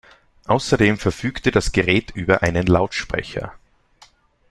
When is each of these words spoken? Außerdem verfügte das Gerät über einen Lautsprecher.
Außerdem 0.47 0.97
verfügte 0.97 1.51
das 1.51 1.73
Gerät 1.73 2.09
über 2.15 2.41
einen 2.41 2.65
Lautsprecher. 2.65 3.53